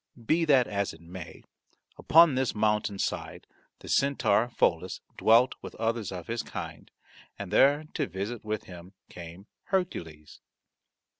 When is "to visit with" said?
7.93-8.63